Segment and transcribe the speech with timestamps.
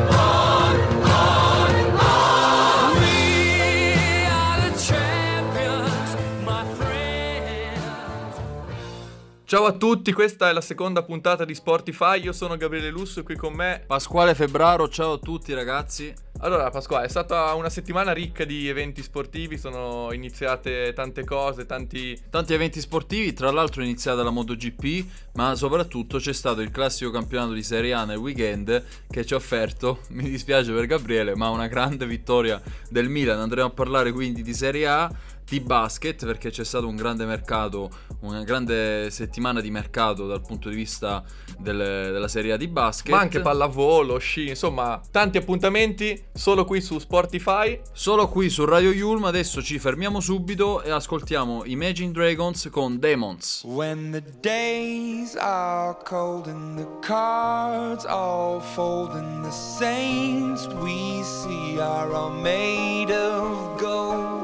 [9.48, 12.20] Ciao a tutti, questa è la seconda puntata di Sportify.
[12.20, 13.84] Io sono Gabriele Lusso e qui con me.
[13.86, 16.12] Pasquale Febraro, ciao a tutti ragazzi.
[16.40, 19.60] Allora, Pasquale, è stata una settimana ricca di eventi sportivi.
[19.60, 22.20] Sono iniziate tante cose, tanti.
[22.32, 27.12] Tanti eventi sportivi, tra l'altro è iniziata la MotoGP, ma soprattutto c'è stato il classico
[27.12, 31.50] campionato di Serie A nel weekend che ci ha offerto, mi dispiace per Gabriele, ma
[31.50, 32.60] una grande vittoria
[32.90, 33.40] del Milan.
[33.40, 35.10] Andremo a parlare quindi di Serie A,
[35.48, 37.90] di basket perché c'è stato un grande mercato,
[38.22, 41.24] una grande settimana di mercato dal punto di vista
[41.60, 41.78] del-
[42.12, 43.14] della Serie A di basket.
[43.14, 47.80] Ma anche pallavolo, sci, insomma, tanti appuntamenti solo qui su Sportify.
[47.94, 53.64] Solo qui su Radio Yulm adesso ci fermiamo subito e ascoltiamo Imagine Dragons con Demons.
[53.66, 61.80] When the days are cold and the cards all fold and the saints we see
[61.80, 64.35] are all made of gold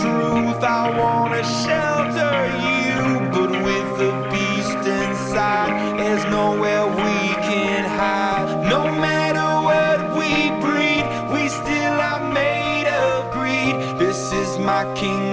[0.00, 3.00] truth, I wanna shelter you,
[3.34, 7.16] but with the beast inside, there's nowhere we
[7.48, 8.46] can hide.
[8.74, 10.30] No matter what we
[10.64, 13.74] breed, we still are made of greed.
[13.98, 15.29] This is my kingdom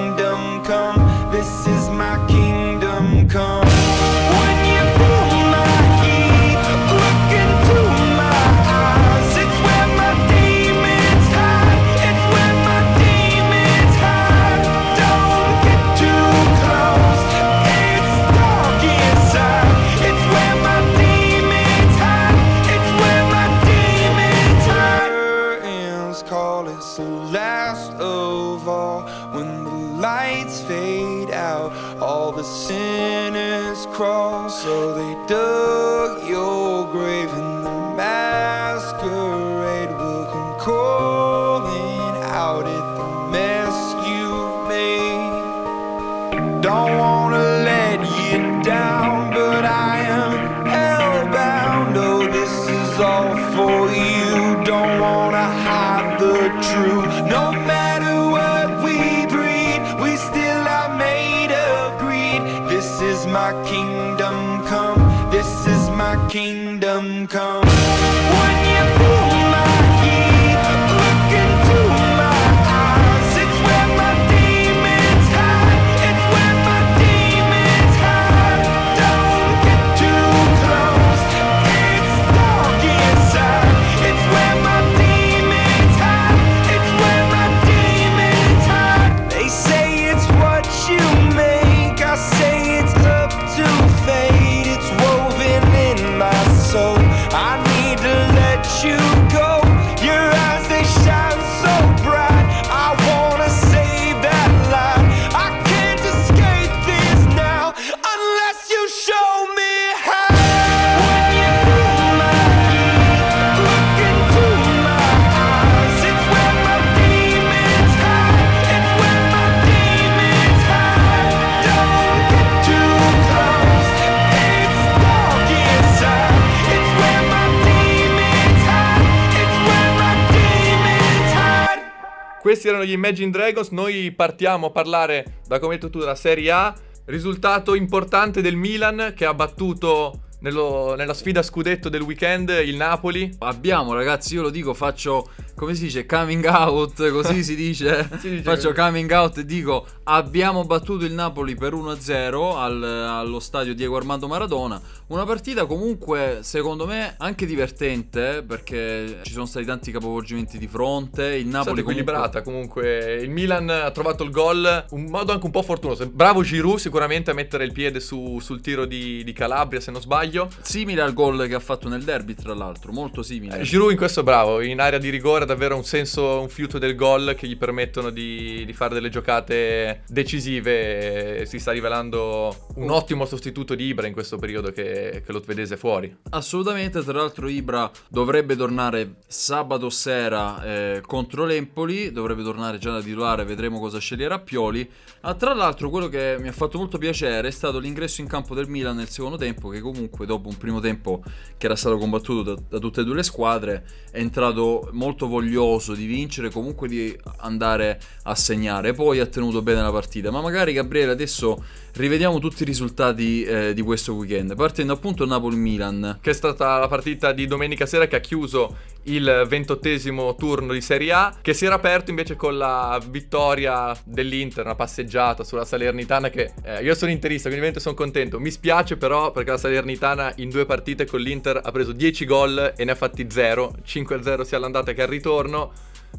[132.48, 133.72] Questi erano gli Imagine Dragons.
[133.72, 136.74] Noi partiamo a parlare, da come hai detto tu, della Serie A.
[137.04, 143.34] Risultato importante del Milan che ha battuto nello- nella sfida scudetto del weekend il Napoli.
[143.40, 148.08] Abbiamo ragazzi, io lo dico, faccio come si dice, coming out, così si dice.
[148.20, 148.80] Si dice Faccio così.
[148.82, 154.28] coming out e dico abbiamo battuto il Napoli per 1-0 al- allo stadio Diego Armando
[154.28, 154.80] Maradona.
[155.08, 161.36] Una partita comunque, secondo me, anche divertente perché ci sono stati tanti capovolgimenti di fronte.
[161.36, 163.16] Il Napoli comunque- equilibrata comunque.
[163.22, 166.08] Il Milan ha trovato il gol un modo anche un po' fortunoso.
[166.10, 170.02] Bravo Giroud sicuramente a mettere il piede su- sul tiro di, di Calabria, se non
[170.02, 170.37] sbaglio.
[170.62, 173.60] Simile al gol che ha fatto nel derby, tra l'altro, molto simile.
[173.60, 176.50] Eh, Giroud in questo è bravo, in area di rigore ha davvero un senso, un
[176.50, 181.46] fiuto del gol che gli permettono di, di fare delle giocate decisive.
[181.48, 185.78] Si sta rivelando un ottimo sostituto di Ibra in questo periodo che, che lo vedese
[185.78, 186.16] fuori.
[186.32, 193.02] Assolutamente, tra l'altro Ibra dovrebbe tornare sabato sera eh, contro l'Empoli, dovrebbe tornare già da
[193.02, 194.90] titolare, vedremo cosa sceglierà Pioli.
[195.22, 198.56] Ah, tra l'altro quello che mi ha fatto molto piacere è stato l'ingresso in campo
[198.56, 201.22] del Milan nel secondo tempo, che comunque dopo un primo tempo
[201.58, 205.94] che era stato combattuto da, da tutte e due le squadre, è entrato molto voglioso
[205.94, 210.32] di vincere, comunque di andare a segnare, poi ha tenuto bene la partita.
[210.32, 216.20] Ma magari Gabriele adesso rivediamo tutti i risultati eh, di questo weekend, partendo appunto Napoli-Milan.
[216.22, 220.82] Che è stata la partita di domenica sera che ha chiuso il ventottesimo turno di
[220.82, 226.30] Serie A, che si era aperto invece con la vittoria dell'Inter, una passeggiata sulla Salernitana
[226.30, 228.40] che eh, io sono interista, quindi sono contento.
[228.40, 230.07] Mi spiace però perché la Salernitana
[230.38, 234.42] in due partite con l'Inter ha preso 10 gol e ne ha fatti 0, 5-0
[234.42, 235.72] sia all'andata che al ritorno.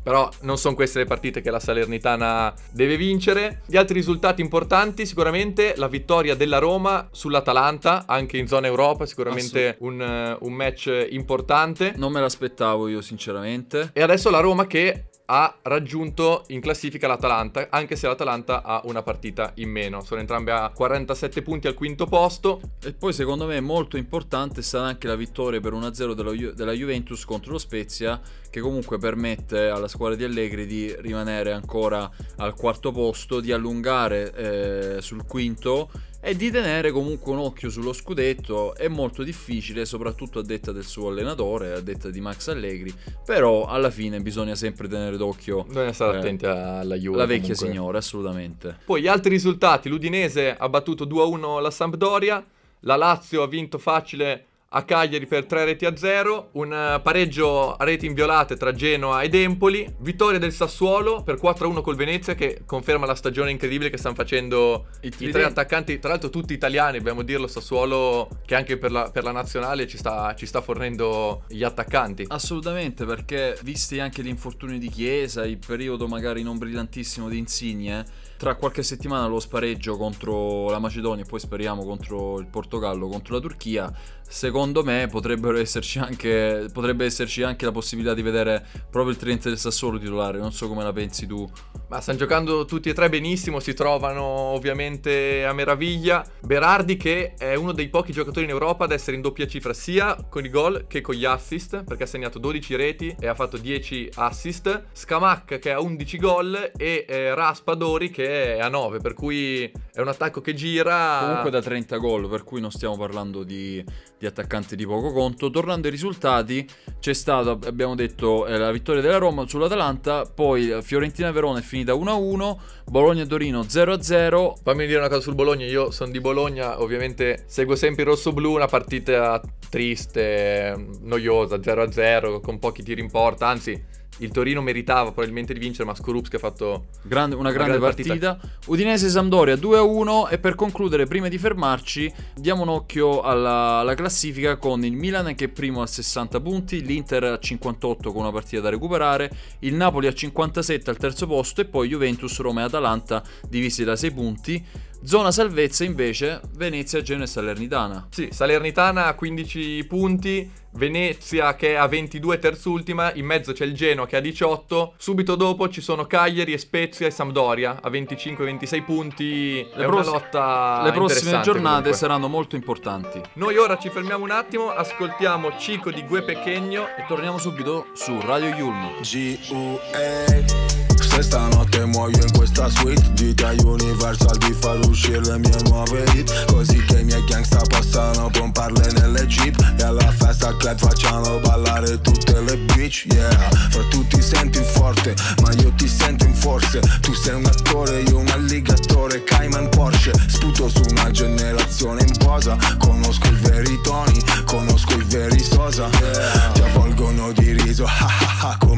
[0.02, 3.62] Però non sono queste le partite che la Salernitana deve vincere.
[3.66, 9.76] Gli altri risultati importanti, sicuramente la vittoria della Roma sull'Atalanta, anche in zona Europa, sicuramente
[9.80, 11.94] un, un match importante.
[11.96, 13.90] Non me l'aspettavo io sinceramente.
[13.92, 19.02] E adesso la Roma che ha raggiunto in classifica l'Atalanta, anche se l'Atalanta ha una
[19.02, 20.02] partita in meno.
[20.02, 22.60] Sono entrambe a 47 punti al quinto posto.
[22.82, 26.72] E poi secondo me molto importante stata anche la vittoria per 1-0 della, Ju- della
[26.72, 32.54] Juventus contro lo Spezia, che comunque permette alla squadra di Allegri di rimanere ancora al
[32.54, 38.74] quarto posto, di allungare eh, sul quinto e di tenere comunque un occhio sullo scudetto.
[38.74, 42.92] È molto difficile, soprattutto a detta del suo allenatore, a detta di Max Allegri,
[43.24, 47.18] però alla fine bisogna sempre tenere d'occhio Bisogna stare eh, attenti alla Juve.
[47.18, 47.66] la vecchia comunque.
[47.66, 48.78] signora, assolutamente.
[48.84, 52.44] Poi gli altri risultati, l'Udinese ha battuto 2-1 la Sampdoria,
[52.80, 57.74] la Lazio ha vinto facile a Cagliari per 3 reti a 0, un eh, pareggio
[57.74, 62.62] a reti inviolate tra Genoa ed Empoli, vittoria del Sassuolo per 4-1 col Venezia che
[62.66, 66.98] conferma la stagione incredibile che stanno facendo I i tre attaccanti, tra l'altro tutti italiani,
[66.98, 71.44] dobbiamo dirlo, Sassuolo che anche per la, per la nazionale ci sta, ci sta fornendo
[71.48, 72.24] gli attaccanti.
[72.28, 78.04] Assolutamente, perché visti anche gli infortuni di Chiesa, il periodo magari non brillantissimo di Insigne,
[78.38, 83.34] tra qualche settimana lo spareggio contro la Macedonia e poi speriamo contro il Portogallo, contro
[83.34, 83.92] la Turchia,
[84.28, 89.48] secondo me potrebbero esserci anche, potrebbe esserci anche la possibilità di vedere proprio il tridente
[89.48, 91.50] del Sassuolo titolare, non so come la pensi tu.
[91.88, 96.24] Ma stanno giocando tutti e tre benissimo, si trovano ovviamente a meraviglia.
[96.40, 100.14] Berardi che è uno dei pochi giocatori in Europa ad essere in doppia cifra sia
[100.28, 103.56] con i gol che con gli assist, perché ha segnato 12 reti e ha fatto
[103.56, 104.84] 10 assist.
[104.92, 110.00] Scamac che ha 11 gol e eh, Raspadori che è a 9, per cui è
[110.00, 111.20] un attacco che gira.
[111.20, 113.82] Comunque da 30 gol, per cui non stiamo parlando di,
[114.18, 115.50] di attaccanti di poco conto.
[115.50, 116.68] Tornando ai risultati,
[116.98, 121.92] c'è stato, abbiamo detto, eh, la vittoria della Roma sull'Atalanta, poi eh, Fiorentina-Verona è finita
[121.92, 122.56] 1-1,
[122.86, 124.52] Bologna-Torino 0-0.
[124.62, 128.54] Fammi dire una cosa sul Bologna, io sono di Bologna, ovviamente seguo sempre il rosso-blu,
[128.54, 135.52] una partita triste, noiosa, 0-0, con pochi tiri in porta, anzi il Torino meritava probabilmente
[135.52, 138.38] di vincere, ma Skorupski ha fatto Grande- una grande, grande partita.
[138.66, 144.84] Udinese-Sampdoria 2-1 e per concludere, prima di fermarci, diamo un occhio alla, alla classifica con
[144.84, 148.70] il Milan che è primo a 60 punti, l'Inter a 58 con una partita da
[148.70, 153.84] recuperare, il Napoli a 57 al terzo posto e poi Juventus, Roma e Atalanta divisi
[153.84, 154.64] da 6 punti.
[155.04, 158.08] Zona salvezza invece Venezia, Genoa e Salernitana.
[158.10, 163.74] Sì, Salernitana a 15 punti, Venezia che è a 22 terzultima, in mezzo c'è il
[163.74, 168.84] Genoa che ha 18, subito dopo ci sono Cagliari e Spezia e Sampdoria a 25-26
[168.84, 171.92] punti, è una pros- lotta le prossime giornate comunque.
[171.94, 173.20] saranno molto importanti.
[173.34, 178.20] Noi ora ci fermiamo un attimo, ascoltiamo Cico di Gue Pechegno E torniamo subito su
[178.20, 179.00] Radio Yulm.
[179.00, 180.87] G.U.A.
[181.18, 183.02] Se stanotte muoio in questa suite.
[183.14, 186.44] Dite a Universal di far uscire le mie nuove hit.
[186.52, 189.58] Così che i miei gangsta possano pomparle nelle jeep.
[189.80, 193.36] E alla festa club facciano ballare tutte le bitch Yeah,
[193.70, 196.78] fra tutti senti forte Ma io ti sento in forze.
[197.00, 200.12] Tu sei un attore, io un alligatore Cayman Porsche.
[200.28, 202.56] Sputo su una generazione in posa.
[202.78, 205.88] Conosco i veri toni Conosco i veri sosa.
[205.88, 208.77] Ti avvolgono di riso Ha ha come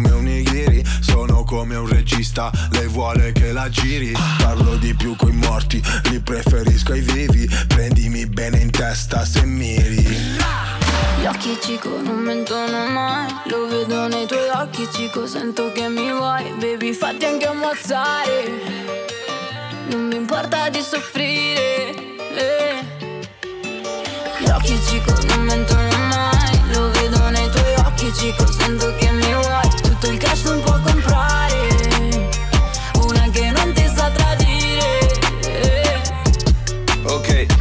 [2.31, 4.13] testa, lei vuole che la giri.
[4.39, 7.49] Parlo di più coi morti, li preferisco ai vivi.
[7.67, 10.39] Prendimi bene in testa se miri.
[11.21, 16.11] Gli occhi cico non mentono mai Lo vedo nei tuoi occhi cico Sento che mi
[16.11, 18.45] vuoi Baby fatti anche ammazzare
[19.89, 21.95] Non mi importa di soffrire
[22.35, 22.85] eh.
[24.39, 29.31] Gli occhi cico non mentono mai Lo vedo nei tuoi occhi cico Sento che mi
[29.35, 30.90] vuoi Tutto il cash non può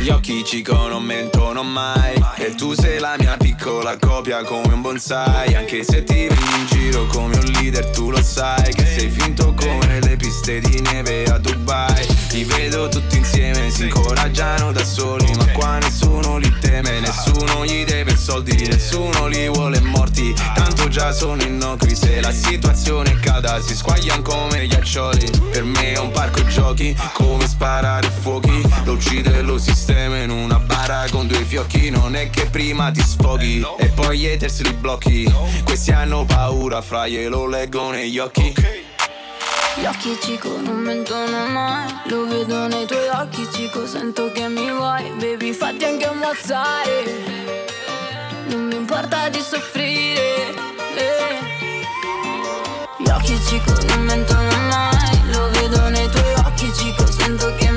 [0.09, 2.19] gli occhi cico non mentono mai.
[2.37, 5.53] E tu sei la mia piccola copia come un bonsai.
[5.53, 9.53] Anche se ti vedi in giro come un leader tu lo sai Che sei finto
[9.53, 12.07] come le piste di neve a Dubai.
[12.31, 17.83] Li vedo tutti insieme, si incoraggiano da soli Ma qua nessuno li teme, nessuno gli
[17.83, 23.75] deve soldi Nessuno li vuole morti, tanto già sono innocui Se la situazione cada si
[23.75, 29.57] squagliano come ghiaccioli Per me è un parco giochi, come sparare fuochi Lo uccide lo
[29.57, 31.89] sistema in una bara con due fiocchi.
[31.89, 35.31] Non è che prima ti sfoghi e poi gli haters li blocchi.
[35.63, 38.53] Questi hanno paura, fra glielo leggo negli occhi.
[39.75, 41.87] Gli occhi cico non mentono mai.
[42.05, 45.11] Lo vedo nei tuoi occhi cico Sento che mi vuoi.
[45.17, 47.03] Baby fatti anche ammazzare.
[48.47, 50.47] Non mi importa di soffrire
[50.95, 51.39] eh.
[52.97, 55.31] Gli occhi cico non mentono mai.
[55.31, 57.68] Lo vedo nei tuoi occhi cico Sento che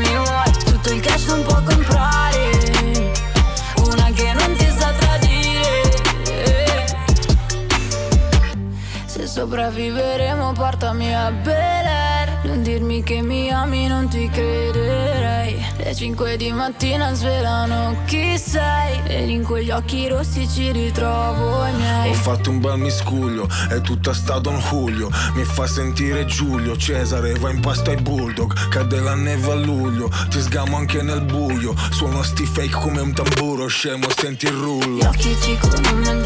[9.33, 12.41] sopravviveremo portami a Bel Air.
[12.45, 15.59] Non dirmi che mi ami, non ti crederei.
[15.79, 19.01] Le 5 di mattina svelano chi sei?
[19.07, 22.11] Ed in quegli occhi rossi ci ritrovo i miei.
[22.11, 25.09] Ho fatto un bel miscuglio, è tutta stato un Julio.
[25.33, 28.69] Mi fa sentire Giulio, Cesare va in pasto ai bulldog.
[28.69, 31.75] Cade la neve a luglio, ti sgamo anche nel buio.
[31.91, 36.23] Suono sti fake come un tamburo, scemo senti il Gli rullo occhi cico non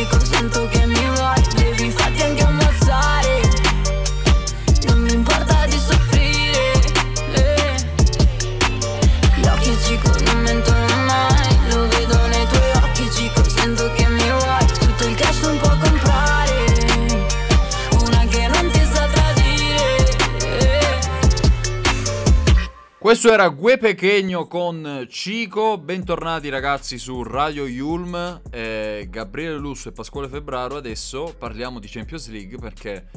[0.00, 1.19] occhi cico Sento che mi
[23.10, 29.92] Questo era Gue Pechegno con Cico, bentornati ragazzi su Radio Yulm, eh, Gabriele Lusso e
[29.92, 33.08] Pasquale Febbraro, adesso parliamo di Champions League perché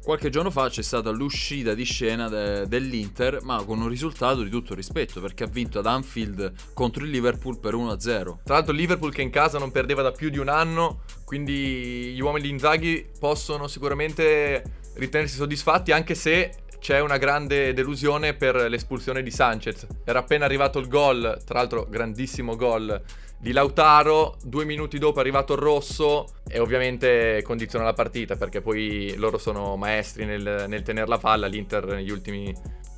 [0.00, 4.48] qualche giorno fa c'è stata l'uscita di scena de- dell'Inter, ma con un risultato di
[4.48, 7.98] tutto rispetto perché ha vinto ad Anfield contro il Liverpool per 1-0.
[8.44, 12.20] Tra l'altro Liverpool che in casa non perdeva da più di un anno, quindi gli
[12.20, 19.22] uomini di Inzaghi possono sicuramente ritenersi soddisfatti anche se c'è una grande delusione per l'espulsione
[19.22, 19.86] di Sanchez.
[20.04, 23.00] Era appena arrivato il gol, tra l'altro grandissimo gol
[23.38, 28.60] di Lautaro, due minuti dopo è arrivato il rosso e ovviamente condiziona la partita perché
[28.60, 32.52] poi loro sono maestri nel, nel tenere la palla, l'Inter negli ultimi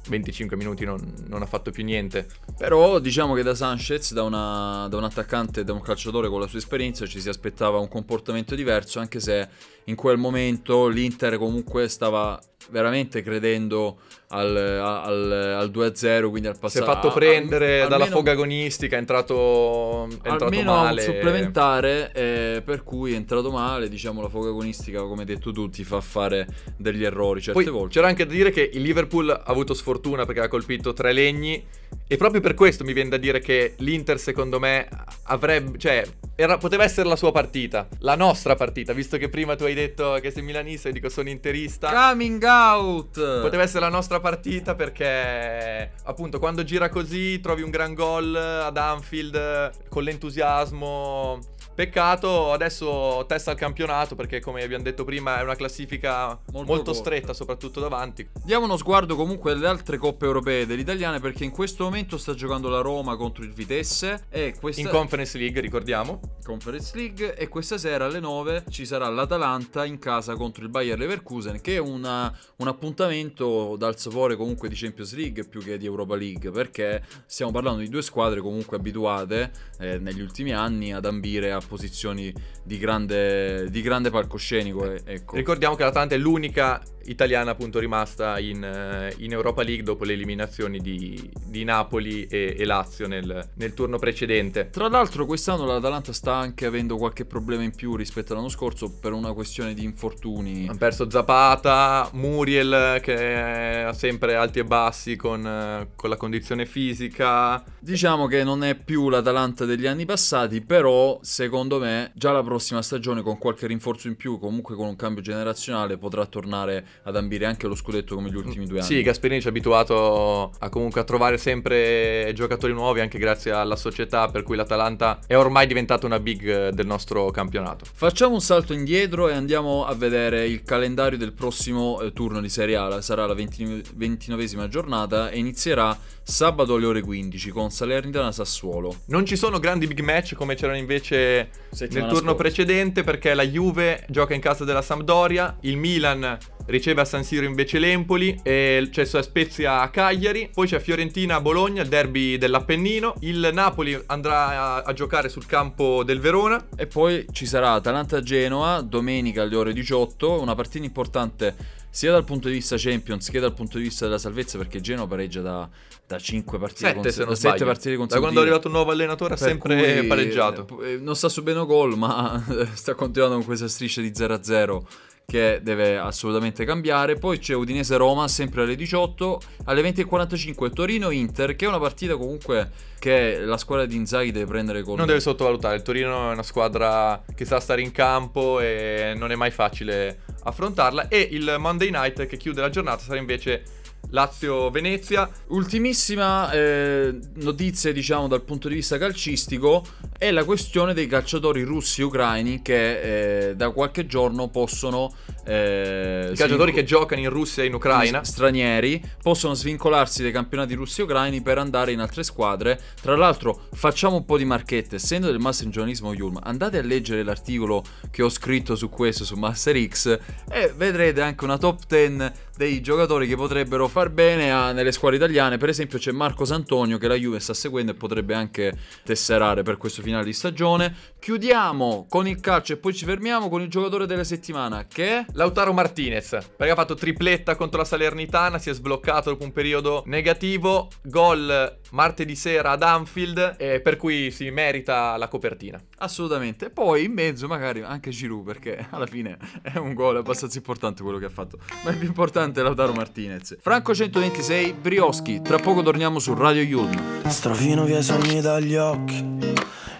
[0.08, 2.26] 25 minuti non, non ha fatto più niente.
[2.56, 6.46] Però diciamo che da Sanchez, da, una- da un attaccante, da un calciatore con la
[6.46, 9.46] sua esperienza, ci si aspettava un comportamento diverso, anche se
[9.84, 16.58] in quel momento l'Inter comunque stava veramente credendo al, al, al 2-0, quindi al Si
[16.58, 16.84] è passato.
[16.84, 21.04] fatto prendere dalla foga foga agonistica, è entrato, è entrato almeno male.
[21.04, 25.52] un supplementare eh, per cui è entrato male diciamo la foga agonistica come hai detto
[25.52, 28.82] tu ti fa fare degli errori certe Poi volte c'era anche da dire che il
[28.82, 31.64] Liverpool ha avuto sfortuna perché ha colpito tre legni
[32.06, 34.88] e proprio per questo mi viene da dire che l'Inter secondo me
[35.24, 36.04] avrebbe, cioè
[36.36, 40.18] era- poteva essere la sua partita, la nostra partita, visto che prima tu hai detto
[40.20, 41.90] che sei milanista e dico sono interista.
[42.10, 47.94] coming out Poteva essere la nostra partita perché appunto quando gira così trovi un gran
[47.94, 51.38] gol ad Anfield eh, con l'entusiasmo.
[51.74, 56.92] Peccato, adesso testa al campionato perché come abbiamo detto prima è una classifica Molto molto,
[56.92, 58.28] stretta, soprattutto davanti.
[58.44, 62.32] Diamo uno sguardo comunque alle altre coppe europee delle italiane perché in questo momento sta
[62.34, 66.20] giocando la Roma contro il Vitesse e questa In Conference League, ricordiamo.
[66.44, 70.96] Conference League e questa sera alle 9 ci sarà l'Atalanta in casa contro il Bayer
[70.98, 75.86] Leverkusen che è una- un appuntamento dal sapore comunque di Champions League più che di
[75.86, 81.06] Europa League perché stiamo parlando di due squadre comunque abituate eh, negli ultimi anni ad
[81.06, 85.36] ambire a posizioni di grande, di grande palcoscenico eh, ecco.
[85.36, 90.12] Ricordiamo che l'Atalanta è l'unica italiana appunto rimasta in, eh, in Europa League dopo le
[90.12, 94.70] eliminazioni di, di Napoli e, e Lazio nel, nel turno precedente.
[94.70, 99.12] Tra l'altro quest'anno l'Atalanta sta anche avendo qualche problema in più rispetto all'anno scorso per
[99.12, 100.66] una questione di infortuni.
[100.68, 106.66] Hanno perso Zapata, Muriel che ha sempre alti e bassi con, eh, con la condizione
[106.66, 107.62] fisica.
[107.78, 112.82] Diciamo che non è più l'Atalanta degli anni passati, però secondo me già la prossima
[112.82, 117.46] stagione con qualche rinforzo in più, comunque con un cambio generazionale, potrà tornare ad ambire
[117.46, 118.86] anche lo scudetto come gli ultimi due anni.
[118.86, 123.76] Sì, Gasperini ci ha abituato a comunque a trovare sempre giocatori nuovi anche grazie alla
[123.76, 127.84] società per cui l'Atalanta è ormai diventata una big del nostro campionato.
[127.92, 132.48] Facciamo un salto indietro e andiamo a vedere il calendario del prossimo eh, turno di
[132.48, 133.00] Serie A.
[133.00, 139.02] Sarà la 20 ventinovesima giornata e inizierà sabato alle ore 15 con Salernitana Sassuolo.
[139.06, 142.34] Non ci sono grandi big match come c'erano invece Settimana nel turno scorsa.
[142.34, 147.44] precedente perché la Juve gioca in casa della Sampdoria, il Milan riceve a San Siro
[147.44, 153.16] invece l'Empoli e c'è Spezia a Cagliari, poi c'è Fiorentina a Bologna, il derby dell'Appennino,
[153.20, 158.80] il Napoli andrà a, a giocare sul campo del Verona E poi ci sarà Atalanta-Genoa
[158.80, 163.54] domenica alle ore 18, una partita importante sia dal punto di vista Champions che dal
[163.54, 165.68] punto di vista della salvezza perché Genoa pareggia da,
[166.08, 167.64] da 5 partite, Sette cons- se da sette sbaglio.
[167.66, 168.20] partite Da consecutive.
[168.20, 170.82] quando è arrivato un nuovo allenatore ha sempre pareggiato.
[170.82, 174.82] eh, non sta subendo gol, ma sta continuando con questa striscia di 0-0
[175.26, 177.16] che deve assolutamente cambiare.
[177.16, 183.38] Poi c'è Udinese-Roma, sempre alle 18, alle 20.45 Torino-Inter, che è una partita comunque che
[183.40, 184.96] la squadra di Inzaghi deve prendere con...
[184.96, 189.30] Non deve sottovalutare, il Torino è una squadra che sa stare in campo e non
[189.30, 191.08] è mai facile affrontarla.
[191.08, 193.82] E il Monday night che chiude la giornata sarà invece
[194.14, 195.28] Lazio-Venezia.
[195.48, 199.84] Ultimissima eh, notizia, diciamo, dal punto di vista calcistico
[200.16, 205.12] è la questione dei calciatori russi ucraini che eh, da qualche giorno possono...
[205.44, 208.22] eh, I calciatori svinco- che giocano in Russia e in Ucraina.
[208.22, 212.80] stranieri possono svincolarsi dai campionati russi e ucraini per andare in altre squadre.
[213.02, 214.96] Tra l'altro, facciamo un po' di marchette.
[214.96, 219.34] Essendo del Master Giornalismo Yulm, andate a leggere l'articolo che ho scritto su questo su
[219.34, 220.18] Master X
[220.48, 225.16] e vedrete anche una top 10 dei giocatori che potrebbero far bene a- nelle squadre
[225.16, 225.56] italiane.
[225.56, 229.76] Per esempio, c'è Marcos Antonio che la Juve sta seguendo e potrebbe anche tesserare per
[229.76, 230.94] questo finale di stagione.
[231.18, 235.24] Chiudiamo con il calcio e poi ci fermiamo con il giocatore della settimana che è
[235.32, 240.02] Lautaro Martinez, perché ha fatto tripletta contro la Salernitana, si è sbloccato dopo un periodo
[240.06, 245.80] negativo, gol martedì sera ad Anfield, e per cui si merita la copertina.
[245.98, 246.70] Assolutamente.
[246.70, 251.18] Poi in mezzo magari anche Giroud perché alla fine è un gol abbastanza importante quello
[251.18, 251.58] che ha fatto.
[251.82, 253.56] Ma il più importante è Lautaro Martinez.
[253.60, 255.40] Franco 126, Brioschi.
[255.40, 257.26] Tra poco torniamo su Radio Yulm.
[257.26, 259.24] Strofino via i sogni dagli occhi,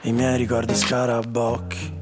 [0.03, 1.93] i miei ricordi scarabocchi.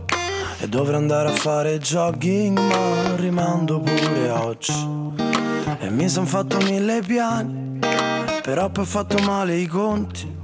[0.61, 4.72] E dovrò andare a fare jogging, ma rimando pure oggi.
[5.78, 7.78] E mi son fatto mille piani,
[8.42, 10.40] però poi ho fatto male i conti.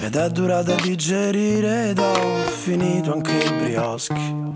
[0.00, 4.48] Ed è durata a digerire ed ho finito anche i brioschi.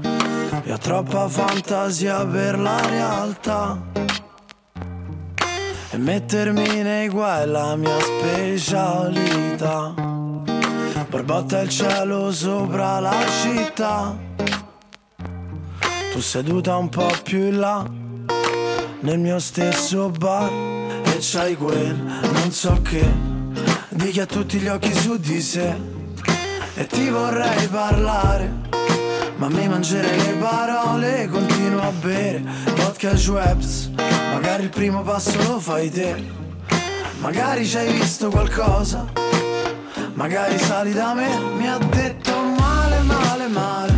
[0.65, 4.24] E ho troppa fantasia per la realtà.
[5.95, 9.95] E mettermi nei guai è la mia specialità.
[11.09, 14.19] Borbotta il cielo sopra la città.
[16.11, 17.89] Tu seduta un po' più in là,
[19.03, 20.51] nel mio stesso bar.
[21.05, 23.09] E c'hai quel non so che,
[23.91, 25.77] di chi ha tutti gli occhi su di sé.
[26.75, 28.53] E ti vorrei parlare,
[29.37, 31.29] ma mi mangerei le parole.
[31.29, 32.43] Continuo a bere
[32.77, 33.91] vodka Schweppes.
[34.33, 36.43] Magari il primo passo lo fai te.
[37.19, 39.07] Magari ci hai visto qualcosa.
[40.15, 41.29] Magari sali da me.
[41.57, 43.93] Mi ha detto male, male, male.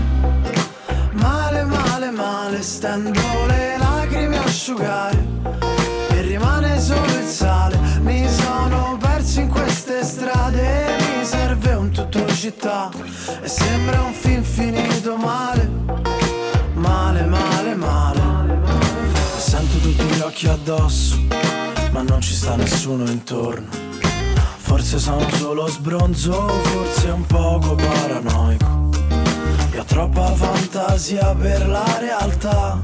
[1.12, 2.62] Male, male, male.
[2.62, 5.24] Stendo le lacrime a asciugare.
[6.10, 7.78] E rimane solo il sale.
[8.00, 9.50] Mi sono perso in.
[9.56, 9.75] Mi
[11.56, 12.90] serve un tutto città.
[13.42, 15.68] E sembra un film finito male.
[16.74, 18.20] Male, male, male.
[19.36, 21.18] E sento tutti gli occhi addosso,
[21.90, 23.68] ma non ci sta nessuno intorno.
[24.58, 28.90] Forse sono solo sbronzo, forse un poco paranoico.
[29.70, 32.80] E ho troppa fantasia per la realtà.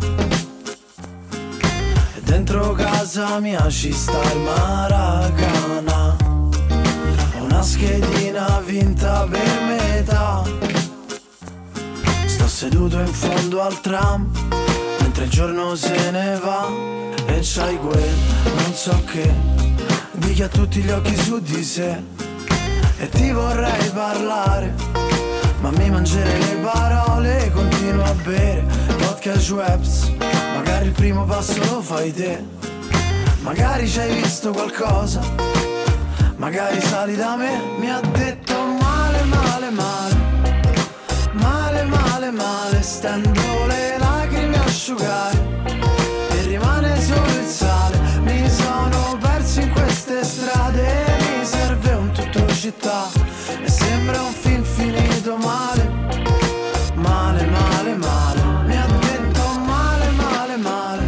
[2.14, 6.21] E dentro casa mia ci sta il Maracana.
[7.62, 10.42] Una schedina vinta per metà.
[12.26, 14.28] Sto seduto in fondo al tram
[14.98, 16.66] Mentre il giorno se ne va.
[17.26, 18.14] E c'hai quel
[18.56, 19.32] non so che
[20.10, 22.02] Di chi ha tutti gli occhi su di sé.
[22.98, 24.74] E ti vorrei parlare
[25.60, 27.48] Ma mi mangerei le parole.
[27.54, 28.66] Continuo a bere
[28.98, 30.10] vodka Schweppes
[30.56, 32.44] Magari il primo passo lo fai te.
[33.42, 35.71] Magari ci hai visto qualcosa
[36.42, 40.16] Magari sali da me Mi ha detto male, male, male
[41.34, 45.38] Male, male, stendo le lacrime a asciugare
[46.30, 47.98] e rimane solo il sale.
[48.22, 51.04] Mi sono perso in queste strade,
[51.38, 53.08] mi serve un tutto città
[53.62, 55.90] e sembra un film finito male.
[56.94, 61.02] Male, male, male, mi ha detto male, male, male.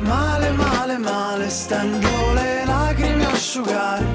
[0.00, 4.11] Male, male, male, stendo le lacrime a asciugare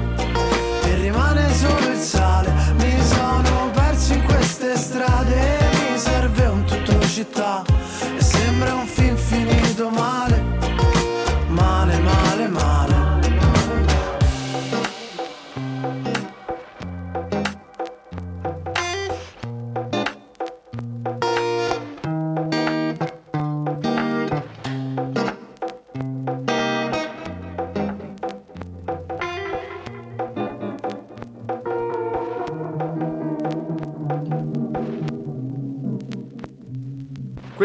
[7.32, 7.77] tutto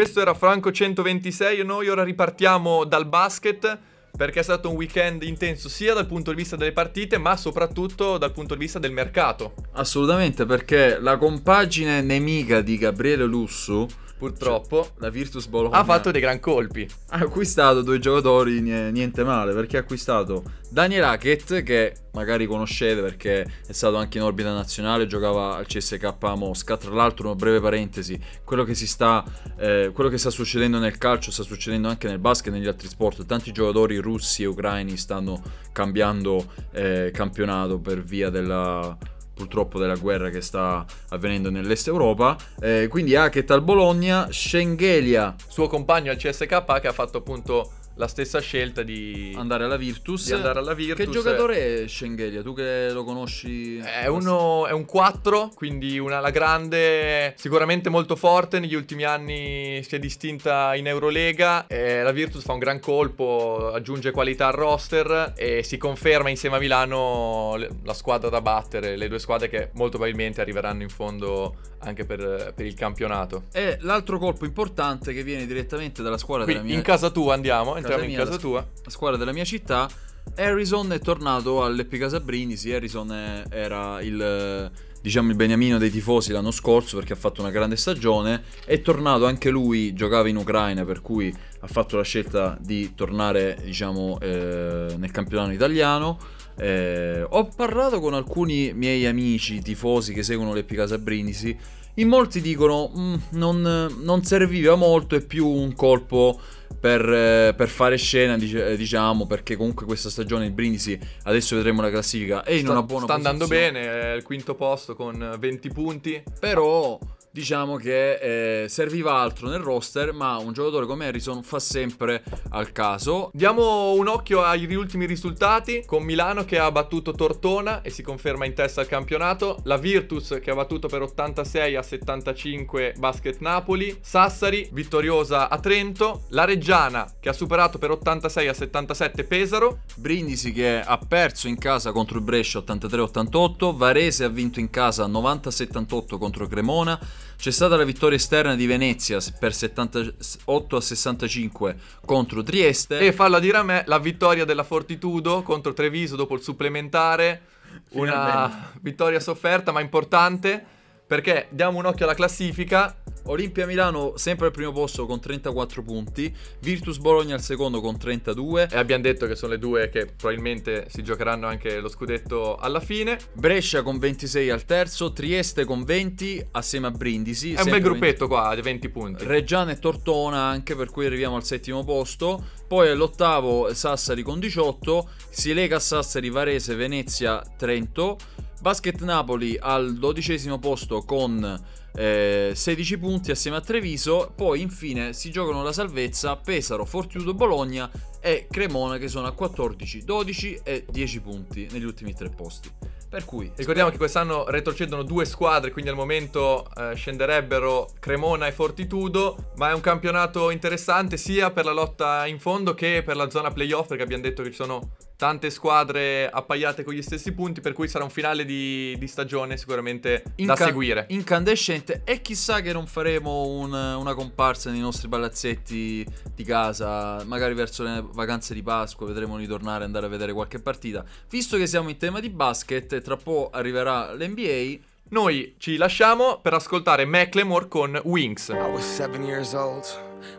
[0.04, 3.78] Questo era Franco 126 e noi ora ripartiamo dal basket
[4.14, 8.18] perché è stato un weekend intenso sia dal punto di vista delle partite ma soprattutto
[8.18, 9.54] dal punto di vista del mercato.
[9.72, 13.86] Assolutamente, perché la compagine nemica di Gabriele Lussu,
[14.16, 16.88] Purtroppo la Virtus Bologna, ha fatto dei gran colpi.
[17.10, 23.00] ha acquistato due giocatori nie- niente male, perché ha acquistato Daniel Hackett, che magari conoscete
[23.00, 26.76] perché è stato anche in orbita nazionale, giocava al CSK a Mosca.
[26.76, 29.24] Tra l'altro, una breve parentesi, quello che, si sta,
[29.56, 32.88] eh, quello che sta succedendo nel calcio sta succedendo anche nel basket e negli altri
[32.88, 33.26] sport.
[33.26, 38.96] Tanti giocatori russi e ucraini stanno cambiando eh, campionato per via della
[39.34, 42.36] purtroppo della guerra che sta avvenendo nell'est Europa.
[42.60, 48.08] Eh, quindi Hackett al Bologna, Schengelia Suo compagno al CSK che ha fatto appunto la
[48.08, 50.26] stessa scelta di andare alla Virtus.
[50.26, 51.04] Di andare alla Virtus.
[51.04, 52.42] Che giocatore è Schengelia?
[52.42, 53.78] Tu che lo conosci?
[53.78, 58.58] È, uno, è un 4, quindi una alla grande, sicuramente molto forte.
[58.58, 61.66] Negli ultimi anni si è distinta in Eurolega.
[61.66, 66.56] Eh, la Virtus fa un gran colpo, aggiunge qualità al roster e si conferma insieme
[66.56, 68.96] a Milano la squadra da battere.
[68.96, 73.44] Le due squadre che molto probabilmente arriveranno in fondo anche per, per il campionato.
[73.52, 77.34] E l'altro colpo importante che viene direttamente dalla squadra Qui della mia in casa tua
[77.34, 78.66] andiamo, entriamo in casa tua.
[78.84, 79.88] la squadra della mia città.
[80.36, 82.72] Harrison è tornato all'Epicasa Brindisi.
[82.72, 84.70] Harrison è- era il
[85.04, 88.42] diciamo il beniamino dei tifosi l'anno scorso perché ha fatto una grande stagione.
[88.64, 93.58] È tornato anche lui, giocava in Ucraina, per cui ha fatto la scelta di tornare,
[93.62, 96.18] diciamo, eh, nel campionato italiano.
[96.56, 101.54] Eh, ho parlato con alcuni miei amici tifosi che seguono l'Epicasa Brindisi.
[101.96, 106.40] In molti dicono "Mm, non, non serviva molto, è più un colpo
[106.84, 111.80] per, eh, per fare scena, eh, diciamo, perché comunque questa stagione il Brindisi, adesso vedremo
[111.80, 113.80] la classifica, è in sta, una buona sta andando posizione.
[113.80, 116.22] bene, è al quinto posto con 20 punti.
[116.38, 116.98] Però
[117.34, 122.70] diciamo che eh, serviva altro nel roster, ma un giocatore come Harrison fa sempre al
[122.70, 123.30] caso.
[123.32, 128.44] Diamo un occhio agli ultimi risultati con Milano che ha battuto Tortona e si conferma
[128.44, 133.98] in testa al campionato, la Virtus che ha battuto per 86 a 75 Basket Napoli,
[134.00, 140.52] Sassari vittoriosa a Trento, la Reggiana che ha superato per 86 a 77 Pesaro, Brindisi
[140.52, 146.16] che ha perso in casa contro il Brescia 83-88, Varese ha vinto in casa 90-78
[146.16, 146.96] contro Cremona,
[147.44, 151.76] c'è stata la vittoria esterna di Venezia per 78 a 65
[152.06, 153.00] contro Trieste.
[153.00, 157.42] e fallo a dire a me la vittoria della Fortitudo contro Treviso dopo il supplementare,
[157.90, 158.78] una Finalmente.
[158.80, 160.64] vittoria sofferta ma importante
[161.06, 166.34] perché diamo un occhio alla classifica, Olimpia Milano sempre al primo posto con 34 punti,
[166.60, 170.86] Virtus Bologna al secondo con 32, e abbiamo detto che sono le due che probabilmente
[170.90, 173.18] si giocheranno anche lo scudetto alla fine.
[173.32, 177.54] Brescia con 26 al terzo, Trieste con 20 assieme a Brindisi.
[177.54, 179.24] È un bel gruppetto qua, di 20 punti.
[179.24, 182.44] Reggiana e Tortona anche per cui arriviamo al settimo posto.
[182.68, 188.18] Poi all'ottavo Sassari con 18, si lega a Sassari Varese, Venezia, Trento.
[188.64, 191.62] Basket Napoli al dodicesimo posto con
[191.94, 194.32] eh, 16 punti assieme a Treviso.
[194.34, 197.90] Poi infine si giocano la salvezza Pesaro, Fortitudo Bologna
[198.22, 202.70] e Cremona che sono a 14, 12 e 10 punti negli ultimi tre posti.
[203.06, 208.52] Per cui Ricordiamo che quest'anno retrocedono due squadre, quindi al momento eh, scenderebbero Cremona e
[208.52, 213.28] Fortitudo, ma è un campionato interessante sia per la lotta in fondo che per la
[213.28, 214.92] zona playoff, perché abbiamo detto che ci sono
[215.24, 219.56] tante squadre appaiate con gli stessi punti, per cui sarà un finale di, di stagione
[219.56, 221.06] sicuramente da Inca- seguire.
[221.08, 227.54] Incandescente e chissà che non faremo un- una comparsa nei nostri palazzetti di casa, magari
[227.54, 231.02] verso le vacanze di Pasqua vedremo di tornare e andare a vedere qualche partita.
[231.30, 236.54] Visto che siamo in tema di basket tra poco arriverà l'NBA, Noi ci lasciamo per
[236.54, 238.48] ascoltare Macklemore con Wings.
[238.48, 239.84] I was seven years old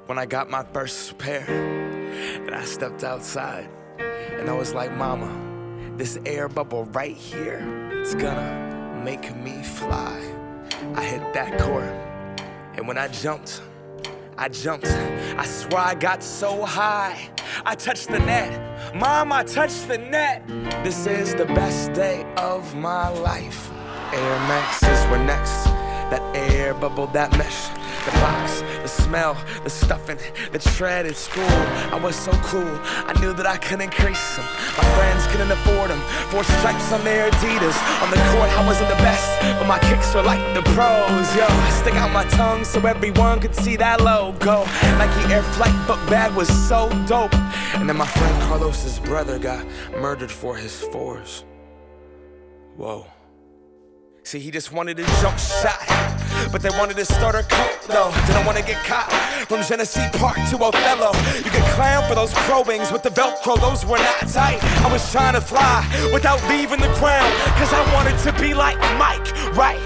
[0.07, 1.45] when I got my first pair.
[1.47, 3.69] And I stepped outside
[4.31, 5.31] and I was like, Mama,
[5.97, 7.61] this air bubble right here,
[7.93, 10.21] it's gonna make me fly.
[10.95, 11.93] I hit that court
[12.75, 13.61] and when I jumped,
[14.37, 14.87] I jumped.
[14.87, 17.29] I swear I got so high.
[17.65, 18.95] I touched the net.
[18.95, 20.45] Mom, I touched the net.
[20.83, 23.71] This is the best day of my life.
[24.13, 25.63] Air Maxes were next.
[26.11, 27.69] That air bubble, that mesh.
[28.05, 30.19] The box, the smell, the stuffing,
[30.51, 31.43] the tread at school.
[31.91, 32.79] I was so cool.
[33.09, 34.45] I knew that I couldn't increase them.
[34.77, 35.99] My friends couldn't afford them.
[36.29, 37.75] Four stripes on their Adidas.
[38.03, 41.35] On the court, I wasn't the best, but my kicks were like the pros.
[41.35, 44.65] Yo, I stick out my tongue so everyone could see that logo.
[44.99, 47.33] Nike Air Flight book bag was so dope.
[47.75, 49.65] And then my friend Carlos's brother got
[49.99, 51.43] murdered for his fours.
[52.77, 53.07] Whoa.
[54.23, 56.14] See, he just wanted a jump shot.
[56.51, 58.11] But they wanted to start a cult though.
[58.27, 59.11] Didn't want to get caught.
[59.47, 61.11] From Genesee Park to Othello.
[61.37, 64.63] You get clown for those pro wings with the Velcro, those were not tight.
[64.83, 67.31] I was trying to fly without leaving the ground.
[67.57, 69.79] Cause I wanted to be like Mike, right?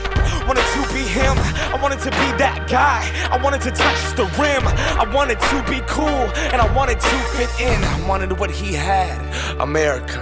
[0.47, 1.37] Wanted to be him.
[1.73, 3.01] I wanted to be that guy.
[3.31, 4.65] I wanted to touch the rim.
[4.65, 6.25] I wanted to be cool.
[6.51, 7.83] And I wanted to fit in.
[7.83, 9.19] I wanted what he had.
[9.59, 10.21] America,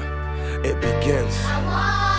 [0.63, 2.16] it begins.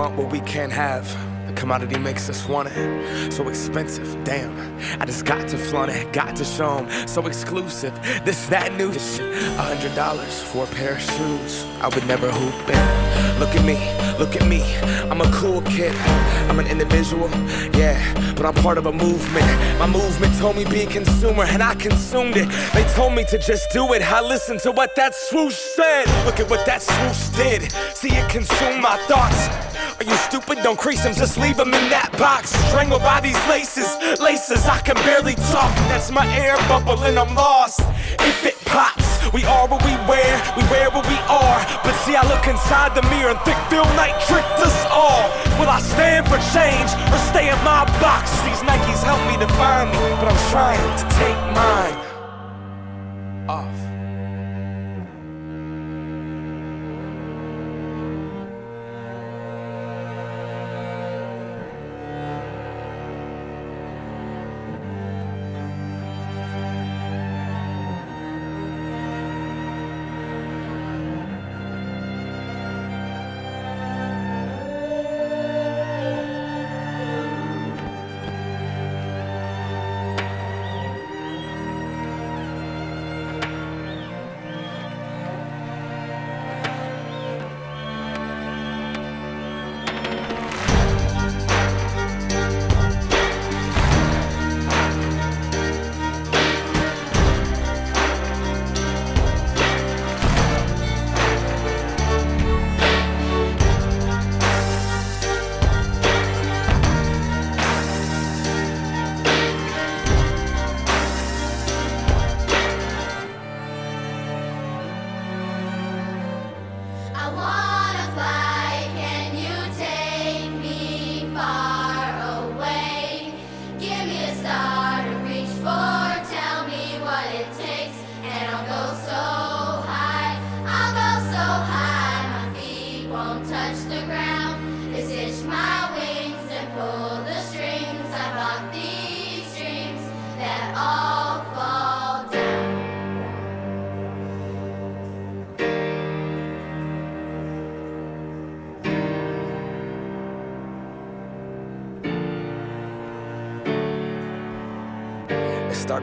[0.00, 1.04] Want what we can't have.
[1.46, 3.32] The commodity makes us want it.
[3.32, 4.52] So expensive, damn.
[4.98, 6.86] I just got to flaunt it, got to show 'em.
[7.06, 7.92] So exclusive,
[8.24, 9.30] this, that, new shit.
[9.58, 11.52] A hundred dollars for a pair of shoes.
[11.84, 12.84] I would never hoop in.
[13.40, 13.76] Look at me,
[14.22, 14.62] look at me.
[15.10, 15.94] I'm a cool kid.
[16.48, 17.28] I'm an individual,
[17.82, 17.98] yeah,
[18.36, 19.50] but I'm part of a movement.
[19.78, 22.48] My movement told me be a consumer, and I consumed it.
[22.74, 24.00] They told me to just do it.
[24.02, 26.04] I listened to what that swoosh said.
[26.26, 27.60] Look at what that swoosh did.
[28.00, 29.69] See it consume my thoughts.
[29.98, 30.58] Are you stupid?
[30.62, 32.50] Don't crease them, just leave them in that box.
[32.68, 33.88] Strangled by these laces,
[34.20, 35.72] laces, I can barely talk.
[35.92, 37.80] That's my air bubble and I'm lost.
[38.20, 41.58] If it pops, we are what we wear, we wear what we are.
[41.84, 45.28] But see, I look inside the mirror and think Phil Knight tricked us all.
[45.58, 48.30] Will I stand for change or stay in my box?
[48.42, 51.98] These Nikes help me define me, but I'm trying to take mine
[53.48, 53.79] off.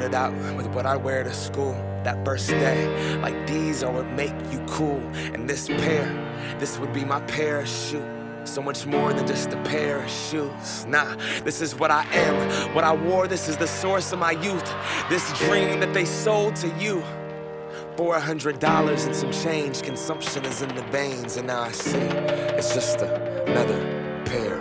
[0.07, 3.17] Started out with what I wear to school that first day.
[3.17, 5.01] Like these are what make you cool.
[5.33, 6.05] And this pair,
[6.59, 8.03] this would be my parachute.
[8.45, 10.85] So much more than just a pair of shoes.
[10.85, 12.73] Nah, this is what I am.
[12.73, 14.73] What I wore, this is the source of my youth.
[15.09, 17.03] This dream that they sold to you.
[17.97, 21.35] For a hundred dollars and some change, consumption is in the veins.
[21.35, 22.07] And now I see
[22.57, 23.81] it's just another
[24.23, 24.57] pair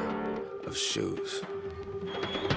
[0.66, 1.42] of shoes.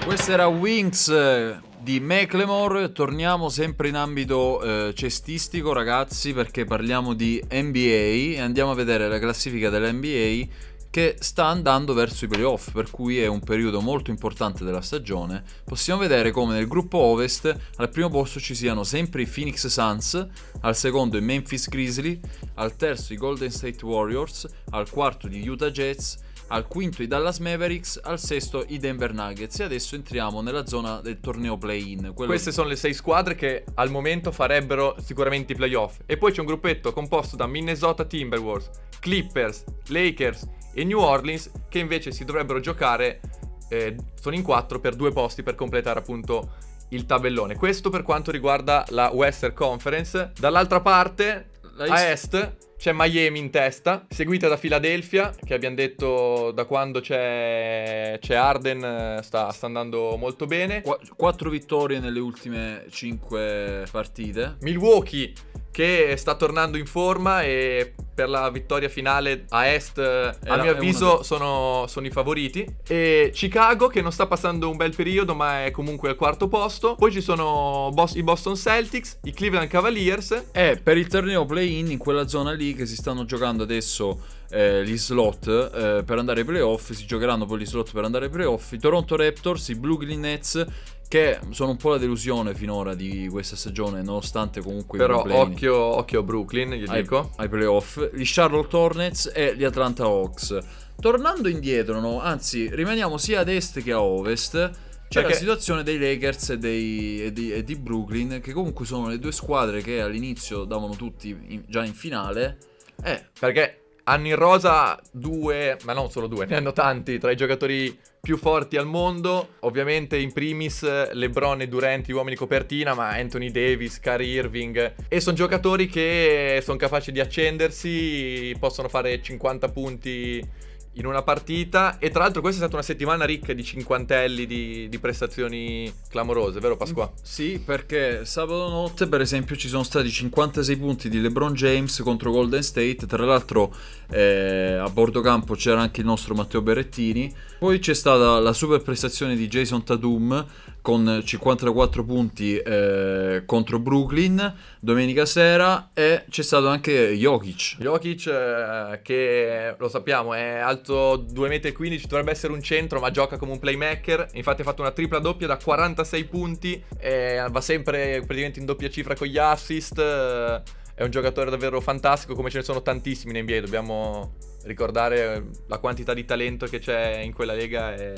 [0.04, 2.92] Questo era Wings, eh, di Macklemore.
[2.92, 9.08] Torniamo sempre in ambito eh, cestistico, ragazzi, perché parliamo di NBA e andiamo a vedere
[9.08, 14.10] la classifica dell'NBA che sta andando verso i playoff, per cui è un periodo molto
[14.10, 15.44] importante della stagione.
[15.64, 20.26] Possiamo vedere come nel gruppo Ovest al primo posto ci siano sempre i Phoenix Suns,
[20.60, 22.18] al secondo i Memphis Grizzly,
[22.54, 26.16] al terzo i Golden State Warriors, al quarto gli Utah Jazz,
[26.52, 31.00] al quinto i Dallas Mavericks, al sesto i Denver Nuggets e adesso entriamo nella zona
[31.00, 32.12] del torneo play-in.
[32.14, 35.98] quello- Queste sono le sei squadre che al momento farebbero sicuramente i playoff.
[36.06, 41.78] E poi c'è un gruppetto composto da Minnesota Timberwolves, Clippers, Lakers e New Orleans che
[41.78, 43.20] invece si dovrebbero giocare,
[43.68, 46.54] eh, sono in quattro per due posti per completare appunto
[46.90, 47.54] il tabellone.
[47.54, 50.32] Questo per quanto riguarda la Western Conference.
[50.36, 56.64] Dall'altra parte, a est, c'è Miami in testa, seguita da Philadelphia, che abbiamo detto da
[56.64, 60.80] quando c'è, c'è Arden eh, sta, sta andando molto bene.
[60.80, 64.56] Qua- quattro vittorie nelle ultime cinque partite.
[64.62, 65.34] Milwaukee
[65.70, 70.72] che sta tornando in forma e per la vittoria finale a est, eh, a mio
[70.72, 72.66] avviso, sono, sono i favoriti.
[72.86, 76.96] E Chicago che non sta passando un bel periodo ma è comunque al quarto posto.
[76.96, 80.48] Poi ci sono Bos- i Boston Celtics, i Cleveland Cavaliers.
[80.52, 84.84] E per il torneo play-in in quella zona lì che si stanno giocando adesso eh,
[84.84, 88.30] gli slot eh, per andare ai playoff, si giocheranno poi gli slot per andare ai
[88.30, 90.66] playoff, i Toronto Raptors, i Brooklyn Nets
[91.10, 96.20] che sono un po' la delusione finora di questa stagione nonostante comunque Però occhio, occhio
[96.20, 97.32] a Brooklyn, gli ai, dico.
[97.36, 100.56] ai playoff, gli Charlotte Hornets e gli Atlanta Hawks.
[101.00, 102.20] Tornando indietro, no?
[102.20, 104.70] anzi rimaniamo sia ad est che a ovest,
[105.10, 108.86] c'è Perché- la situazione dei Lakers e, dei- e di, e di Brooklyn, che comunque
[108.86, 112.58] sono le due squadre che all'inizio davano tutti in- già in finale.
[113.02, 117.36] Eh, Perché hanno in rosa due, ma non solo due, ne hanno tanti tra i
[117.36, 119.54] giocatori più forti al mondo.
[119.60, 124.94] Ovviamente in primis LeBron e Durant, gli uomini copertina, ma Anthony Davis, Kyrie Irving.
[125.08, 130.46] E sono giocatori che sono capaci di accendersi, possono fare 50 punti
[130.94, 131.98] in una partita.
[131.98, 136.60] E tra l'altro questa è stata una settimana ricca di cinquantelli, di, di prestazioni clamorose,
[136.60, 137.10] vero Pasqua?
[137.22, 142.30] Sì, perché sabato notte, per esempio, ci sono stati 56 punti di LeBron James contro
[142.30, 143.06] Golden State.
[143.06, 143.74] Tra l'altro,
[144.10, 147.32] eh, a bordo campo c'era anche il nostro Matteo Berrettini.
[147.58, 150.46] Poi c'è stata la super prestazione di Jason Tatum
[150.82, 155.90] con 54 punti eh, contro Brooklyn domenica sera.
[155.94, 157.76] E c'è stato anche Jokic.
[157.78, 163.36] Jokic, eh, che lo sappiamo, è alto 2,15 m, dovrebbe essere un centro, ma gioca
[163.36, 164.28] come un playmaker.
[164.32, 168.88] Infatti ha fatto una tripla doppia da 46 punti, e va sempre praticamente in doppia
[168.88, 169.98] cifra con gli assist.
[169.98, 170.62] eh,
[170.94, 173.60] È un giocatore davvero fantastico, come ce ne sono tantissimi in NBA.
[173.60, 178.12] Dobbiamo ricordare la quantità di talento che c'è in quella lega, è,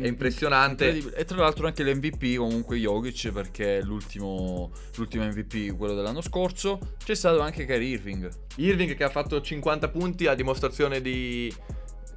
[0.00, 1.12] è impressionante.
[1.14, 6.78] E tra l'altro anche l'MVP comunque Jokic perché è l'ultimo, l'ultimo MVP, quello dell'anno scorso.
[7.02, 8.28] C'è stato anche Kyrie Irving.
[8.56, 11.52] Irving che ha fatto 50 punti a dimostrazione di,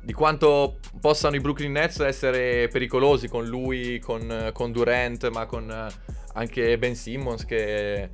[0.02, 5.70] di quanto possano i Brooklyn Nets essere pericolosi con lui, con, con Durant, ma con
[5.70, 5.88] eh,
[6.34, 8.10] anche Ben Simmons che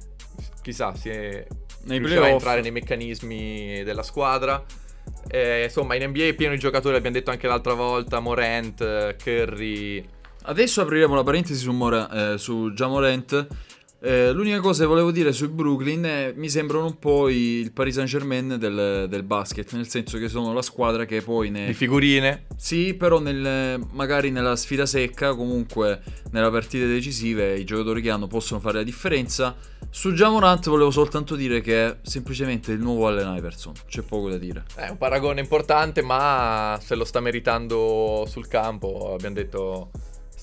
[0.62, 1.45] chissà si è
[1.86, 4.63] Nei riuscirà a entrare nei meccanismi della squadra.
[5.28, 9.16] Eh, insomma, in NBA è pieno di giocatori, abbiamo detto anche l'altra volta, Morant, eh,
[9.22, 10.06] Curry,
[10.46, 13.48] Adesso apriremo la parentesi su, Mora, eh, su Jamorant.
[14.06, 17.94] Eh, l'unica cosa che volevo dire sui Brooklyn è mi sembrano un po' il Paris
[17.94, 21.68] Saint Germain del, del basket, nel senso che sono la squadra che poi ne...
[21.68, 22.48] di figurine.
[22.58, 28.28] Sì, però nel- magari nella sfida secca, comunque nella partite decisive, i giocatori che hanno
[28.28, 29.56] possono fare la differenza.
[29.89, 34.38] Su Jamorant volevo soltanto dire che è semplicemente il nuovo Allen Iverson, c'è poco da
[34.38, 34.66] dire.
[34.76, 39.13] È un paragone importante, ma se lo sta meritando sul campo.
[39.13, 39.92] Abbiamo detto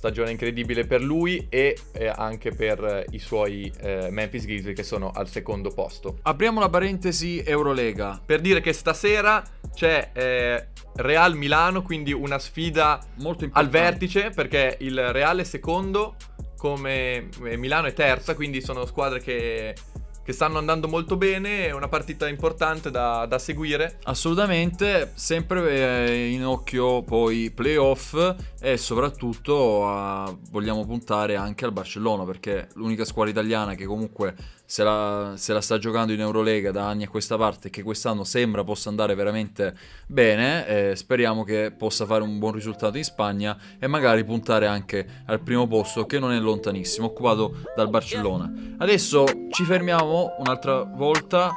[0.00, 4.82] stagione incredibile per lui e eh, anche per eh, i suoi eh, Memphis Grizzlies che
[4.82, 6.20] sono al secondo posto.
[6.22, 8.18] Apriamo la parentesi Eurolega.
[8.24, 14.78] Per dire che stasera c'è eh, Real Milano, quindi una sfida Molto al vertice perché
[14.80, 16.16] il Real è secondo,
[16.56, 19.74] come eh, Milano è terza, quindi sono squadre che,
[20.22, 23.98] che stanno andando molto bene, è una partita importante da, da seguire.
[24.04, 28.16] Assolutamente, sempre eh, in occhio poi playoff
[28.60, 34.34] e soprattutto a- vogliamo puntare anche al Barcellona perché l'unica squadra italiana che comunque
[34.70, 38.22] se la, se la sta giocando in Eurolega da anni a questa parte che quest'anno
[38.22, 39.74] sembra possa andare veramente
[40.06, 45.24] bene, eh, speriamo che possa fare un buon risultato in Spagna e magari puntare anche
[45.26, 48.48] al primo posto che non è lontanissimo, occupato dal Barcellona.
[48.78, 51.50] Adesso ci fermiamo un'altra volta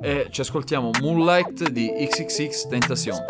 [0.00, 3.24] e ci ascoltiamo Moonlight di XXX Tentacion.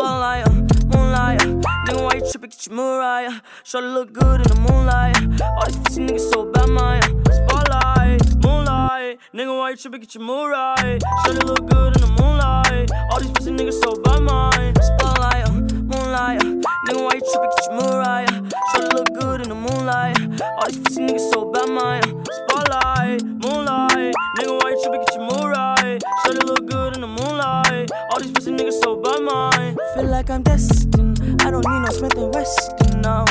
[1.87, 2.51] Nigga, why you tripping?
[2.51, 3.41] Get your Mariah.
[3.65, 5.17] Shorty look good in the moonlight.
[5.41, 7.01] All these pussy niggas so bad, my
[7.31, 8.92] spotlight, moonlight.
[9.35, 10.01] Nigga, why you tripping?
[10.01, 10.99] Get your Mariah.
[11.25, 12.91] Shorty look good in the moonlight.
[13.11, 16.41] All these pussy niggas so bad, my spotlight, uh, moonlight.
[16.41, 17.51] Nigga, why you tripping?
[17.51, 18.27] Get your Mariah.
[18.73, 20.17] Shorty look good in the moonlight.
[20.41, 24.15] All these pussy niggas so bad, my spotlight, moonlight.
[24.39, 25.05] Nigga, why you tripping?
[25.05, 25.99] Get your Mariah.
[26.25, 27.91] Shorty look good in the moonlight.
[28.13, 31.21] All these pussy niggas so bad, my Feel like I'm destined.
[31.43, 33.25] I don't need no Smith and Weston now.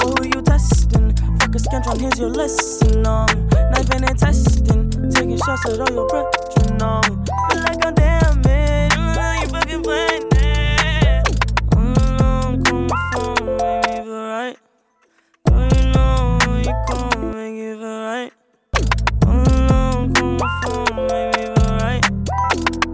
[0.00, 1.14] But who you testing?
[1.38, 3.06] Fuck a scantron, here's your lesson.
[3.06, 3.26] Um,
[3.70, 4.87] knife and testing.
[5.44, 6.82] Shots at all your brethren.
[6.82, 7.02] Um,
[7.50, 8.96] feel like I'm damaged.
[8.96, 11.24] Mm, you fucking playing it.
[11.70, 14.56] Mm, call my phone, make me feel right.
[15.48, 18.32] Girl, you know you gon' make it feel right.
[19.20, 22.02] Mm, call my phone, make me feel right.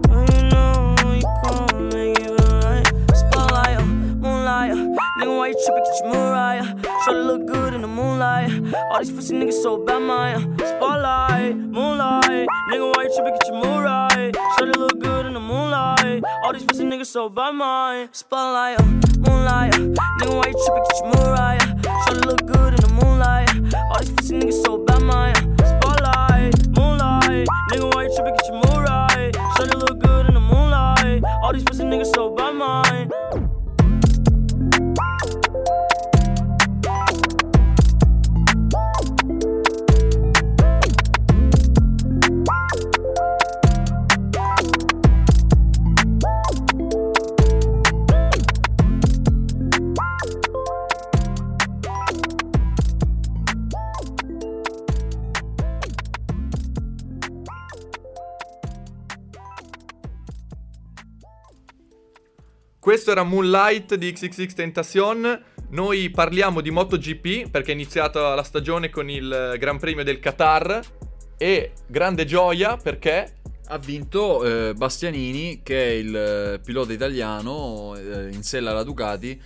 [0.07, 0.75] Girl, you know
[1.13, 2.87] you gon' make it feel right.
[3.15, 4.71] Spotlight, moonlight,
[5.19, 5.83] nigga, why you tripping?
[5.83, 6.94] Get your Mariah.
[7.05, 8.49] Try to look good in the moonlight.
[8.89, 12.47] All these pussy niggas so bad, my uh, spotlight, moonlight.
[12.71, 13.33] Nigga, why you tripping?
[13.33, 14.31] Get your Mariah.
[14.31, 16.23] Try to look good in the moonlight.
[16.43, 18.85] All these pussy niggas so bad, my uh, spotlight, uh,
[19.19, 19.75] moonlight.
[19.75, 19.81] Uh.
[20.17, 20.83] Nigga, why you tripping?
[20.89, 21.59] Get your Mariah.
[21.83, 23.49] Try to look good in the moonlight.
[23.91, 25.31] All these pussy niggas so bad, my
[25.61, 27.47] spotlight, moonlight.
[27.69, 28.33] Nigga, why you tripping?
[28.33, 28.95] Get your Mariah.
[28.95, 29.04] Try
[62.85, 65.43] Questo era Moonlight di XXX Tentacion.
[65.69, 70.81] Noi parliamo di MotoGP perché è iniziata la stagione con il Gran Premio del Qatar
[71.35, 73.37] e grande gioia perché
[73.69, 79.41] Ha vinto eh, Bastianini, che è il eh, pilota italiano eh, in sella alla Ducati.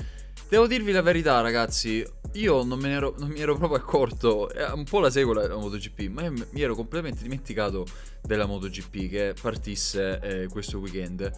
[0.49, 2.05] Devo dirvi la verità, ragazzi.
[2.33, 4.49] Io non, me ne ero, non mi ero proprio accorto.
[4.49, 7.85] eh, Un po' la seguo la, la MotoGP, ma mi ero completamente dimenticato
[8.21, 11.31] della MotoGP che partisse eh, questo weekend.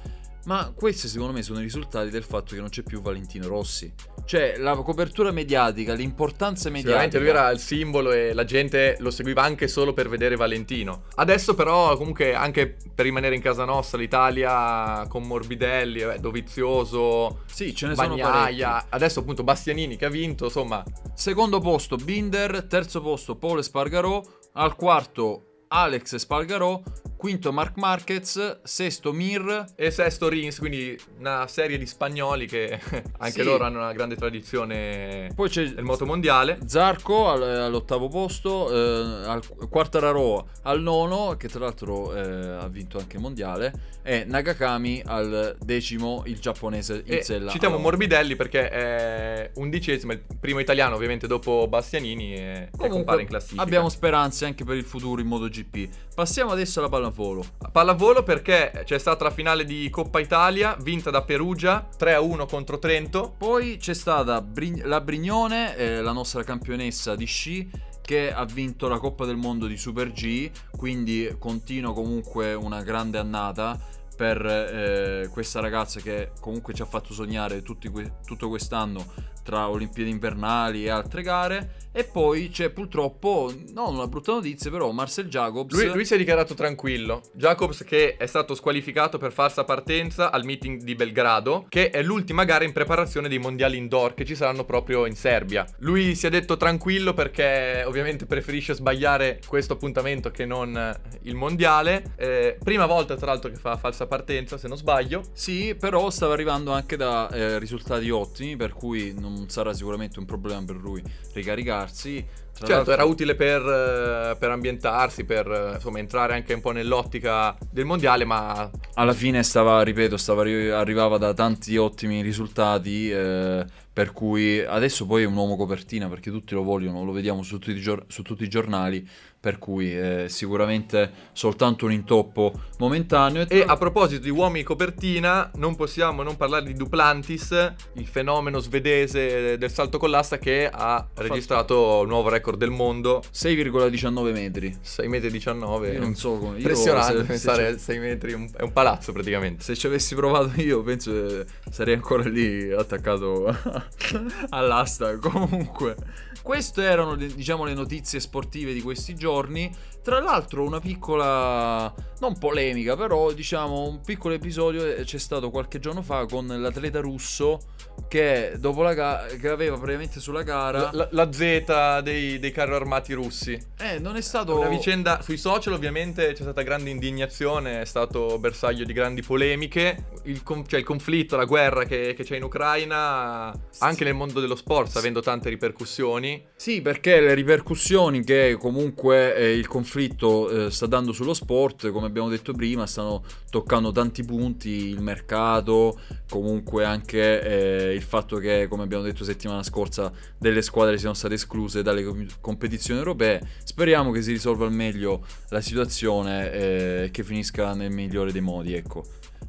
[0.46, 3.94] Ma questi secondo me sono i risultati del fatto che non c'è più Valentino Rossi.
[4.26, 7.02] Cioè, la copertura mediatica, l'importanza mediatica.
[7.04, 11.04] Sicuramente lui era il simbolo e la gente lo seguiva anche solo per vedere Valentino.
[11.16, 17.76] Adesso però comunque anche per rimanere in casa nostra, l'Italia con Morbidelli, vabbè, Dovizioso, Sì,
[17.76, 18.88] ce ne sono Bagnaia, parecchi.
[18.90, 20.84] adesso appunto Bastianini che ha vinto, insomma,
[21.14, 24.22] Secondo posto Binder, terzo posto Paul Espargarò,
[24.54, 26.82] al quarto Alex Espargarò,
[27.22, 32.80] quinto Mark Marquez, sesto Mir, e sesto Rins, quindi una serie di spagnoli che
[33.20, 33.44] anche Sì.
[33.44, 36.58] loro hanno una grande tradizione poi c'è nel moto mondiale.
[36.66, 42.98] Zarco al- all'ottavo posto, eh, al Quartararo al nono, che tra l'altro eh, ha vinto
[42.98, 47.52] anche il mondiale, e Nagakami al decimo, il giapponese in E sella.
[47.52, 53.28] citiamo Morbidelli perché è undicesimo, il primo italiano ovviamente dopo Bastianini e che compare in
[53.28, 53.62] classifica.
[53.62, 55.90] abbiamo speranze anche per il futuro in MotoGP.
[56.16, 57.44] Passiamo adesso alla pallavolo.
[57.72, 63.34] Pallavolo perché c'è stata la finale di Coppa Italia vinta da Perugia 3-1 contro Trento.
[63.38, 67.70] Poi c'è stata Bri- la Brignone, eh, la nostra campionessa di sci,
[68.02, 73.18] che ha vinto la Coppa del Mondo di Super G, quindi continua comunque una grande
[73.18, 73.78] annata
[74.16, 80.10] per eh, questa ragazza che comunque ci ha fatto sognare que- tutto quest'anno tra Olimpiadi
[80.10, 81.80] invernali e altre gare.
[81.94, 85.74] E poi c'è purtroppo, non una brutta notizia, però Marcel Jacobs.
[85.74, 87.22] Lui, lui si è dichiarato tranquillo.
[87.34, 92.46] Jacobs che è stato squalificato per falsa partenza al meeting di Belgrado, che è l'ultima
[92.46, 95.68] gara in preparazione dei mondiali indoor che ci saranno proprio in Serbia.
[95.80, 101.36] Lui si è detto tranquillo perché ovviamente preferisce sbagliare questo appuntamento che non eh, il
[101.36, 102.14] mondiale.
[102.16, 105.24] Eh, prima volta tra l'altro che fa falsa partenza, se non sbaglio.
[105.34, 110.26] Sì, però stava arrivando anche da eh, risultati ottimi, per cui non sarà sicuramente un
[110.26, 111.02] problema per lui
[111.34, 112.26] ricaricarsi.
[112.54, 116.60] Tra Certo, l'altro- era utile per, eh, per ambientarsi, per eh, insomma entrare anche un
[116.62, 122.22] po' nell'ottica del mondiale, ma Alla fine stava, ripeto, stava arri- arrivava da tanti ottimi
[122.22, 127.12] risultati, eh, per cui adesso poi è un uomo copertina perché tutti lo vogliono, lo
[127.12, 129.08] vediamo su tutti i, gior- su tutti i giornali,
[129.42, 133.46] per cui è sicuramente soltanto un intoppo momentaneo.
[133.50, 139.58] E a proposito di uomini copertina, non possiamo non parlare di Duplantis, il fenomeno svedese
[139.58, 144.78] del salto con l'asta che ha registrato il nuovo record del mondo, 6,19 metri.
[144.80, 145.92] 6 metri 19.
[145.94, 149.64] Io non so Impressionante se- se pensare a 6 metri, un- è un palazzo praticamente.
[149.64, 153.48] Se ci avessi provato io, penso che sarei ancora lì attaccato
[154.50, 155.18] all'asta.
[155.18, 155.96] Comunque,
[156.42, 159.72] queste erano le- diciamo le notizie sportive di questi giorni.
[160.04, 165.80] Tra l'altro, una piccola, non polemica, però diciamo un piccolo episodio eh, c'è stato qualche
[165.80, 167.60] giorno fa con l'atleta russo
[168.08, 172.52] che dopo la gara, che aveva praticamente sulla gara, La, la- la Z dei, dei
[172.52, 173.58] carri armati russi.
[173.80, 178.40] eh, non è stato Una vicenda sui social ovviamente c'è stata grande indignazione, è stato
[178.40, 183.54] bersaglio di grandi polemiche, il, cioè il conflitto, la guerra che, che c'è in Ucraina,
[183.80, 186.31] anche nel mondo dello sport, sta avendo tante ripercussioni.
[186.56, 192.06] Sì, perché le ripercussioni che comunque eh, il conflitto eh, sta dando sullo sport, come
[192.06, 197.42] abbiamo detto prima, stanno toccando tanti punti, il mercato, comunque anche
[197.90, 202.04] eh, il fatto che, come abbiamo detto settimana scorsa, delle squadre siano state escluse dalle
[202.04, 203.42] com- competizioni europee.
[203.64, 208.76] Speriamo che si risolva al meglio la situazione e che finisca nel migliore dei modi,
[208.76, 209.04] ecco.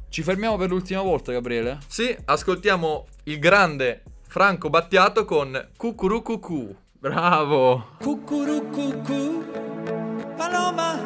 [0.09, 1.79] Ci fermiamo per l'ultima volta, Gabriele?
[1.87, 4.03] Sì, ascoltiamo il grande
[4.33, 6.75] Franco Battiato con Cucurucucu.
[6.99, 7.89] Bravo!
[7.99, 9.45] Cucurucucu,
[10.35, 10.97] Paloma.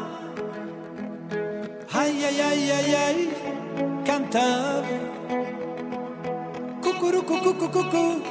[1.92, 3.34] Ai ai ai ai ai,
[4.06, 4.88] cantava.
[6.80, 8.22] Cucurucucucucu,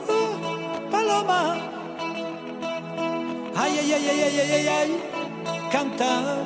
[0.89, 1.41] Paloma.
[3.53, 5.01] Ai ai ai ai ai ai ai,
[5.69, 6.41] cantava.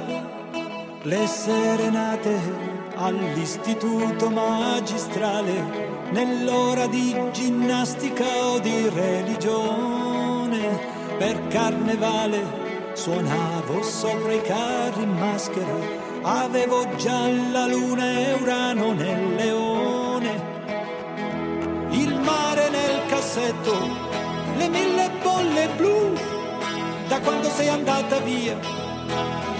[1.03, 2.37] Le serenate
[2.97, 10.79] all'istituto magistrale, nell'ora di ginnastica o di religione,
[11.19, 15.75] per carnevale suonavo sopra i carri in maschera,
[16.23, 20.43] avevo già la luna e Urano nel leone,
[21.91, 23.75] il mare nel cassetto,
[24.57, 26.13] le mille bolle blu,
[27.09, 28.81] da quando sei andata via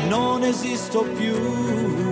[0.09, 2.10] non esisto più.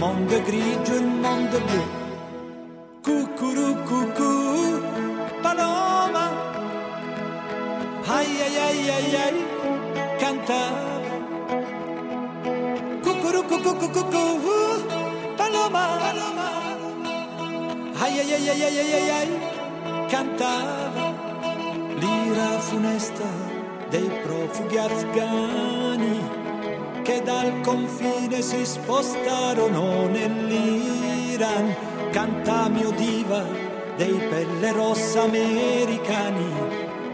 [0.00, 1.82] Mondo è grigio, il mondo è blu.
[3.02, 4.80] Cucurucucu,
[5.42, 6.24] paloma.
[8.06, 9.44] Ai ai ai ai ai,
[10.16, 11.10] cantava.
[13.02, 14.24] Cucurucucucucu,
[15.36, 15.84] paloma.
[18.00, 19.38] Ai ai ai ai ai ai ai, ai,
[20.08, 21.12] cantava.
[22.00, 23.28] L'ira funesta
[23.90, 26.39] dei profughi afghani
[27.10, 31.74] che dal confine si spostarono nell'Iran.
[32.12, 33.44] Canta mio diva
[33.96, 36.52] dei pelle rossa americani,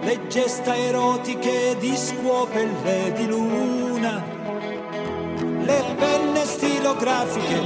[0.03, 4.23] le gesta erotiche di scuopelle di luna,
[5.61, 7.61] le penne stilografiche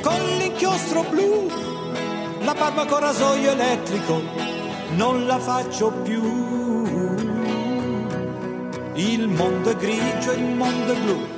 [0.00, 1.48] con l'inchiostro blu,
[2.40, 4.20] la barba con rasoio elettrico,
[4.96, 6.46] non la faccio più.
[8.94, 11.37] Il mondo è grigio, il mondo è blu.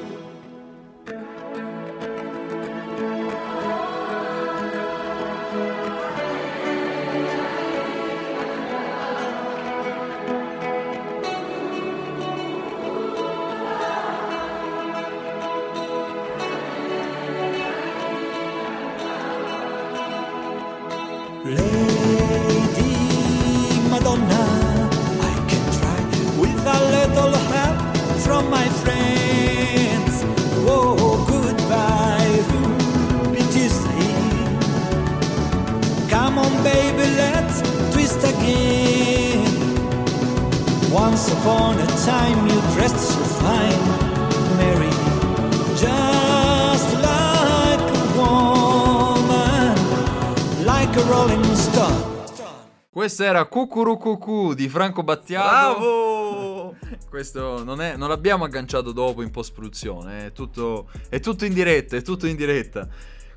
[53.24, 55.78] Era Cucurucucu di Franco Battiato.
[55.78, 56.76] Bravo!
[57.08, 61.96] Questo non, è, non l'abbiamo agganciato dopo in post-produzione, è tutto, è tutto in diretta,
[61.96, 62.88] è tutto in diretta.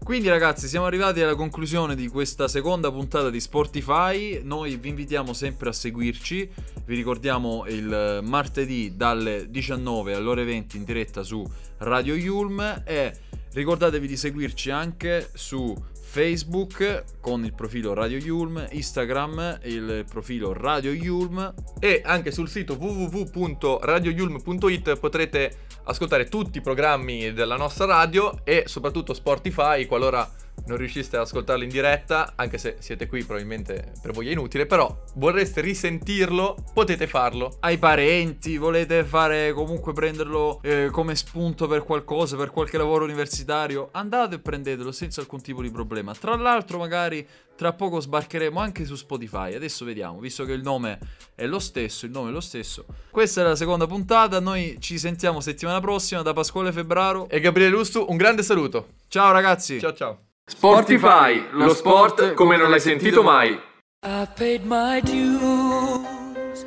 [0.04, 5.32] Quindi ragazzi siamo arrivati alla conclusione di questa seconda puntata di Sportify, noi vi invitiamo
[5.32, 6.50] sempre a seguirci,
[6.84, 13.14] vi ricordiamo il martedì dalle 19 alle ore 20 in diretta su Radio Yulm e
[13.54, 15.74] ricordatevi di seguirci anche su
[16.14, 22.76] Facebook con il profilo Radio Yulm, Instagram il profilo Radio Yulm E anche sul sito
[22.76, 25.56] www.radioyulm.it potrete
[25.86, 30.30] ascoltare tutti i programmi della nostra radio e soprattutto Spotify qualora
[30.66, 34.66] non riusciste ad ascoltarlo in diretta, anche se siete qui probabilmente per voi è inutile,
[34.66, 37.58] però vorreste risentirlo, potete farlo.
[37.62, 43.90] ai parenti, volete fare comunque prenderlo eh, come spunto per qualcosa, per qualche lavoro universitario,
[43.92, 46.14] andate e prendetelo senza alcun tipo di problema.
[46.14, 49.54] Tra l'altro, magari tra poco sbarcheremo anche su Spotify.
[49.54, 51.00] Adesso vediamo, visto che il nome
[51.36, 52.86] è lo stesso, il nome è lo stesso.
[53.12, 54.40] Questa è la seconda puntata.
[54.40, 57.28] Noi ci sentiamo settimana prossima da Pasquale Febbraro.
[57.30, 58.94] E Gabriele Lustu, un grande saluto.
[59.08, 59.80] Ciao ragazzi.
[59.80, 60.20] Ciao ciao.
[60.46, 63.58] Sportify, lo sport come non l'hai sentito mai.
[64.06, 66.66] I paid my dues.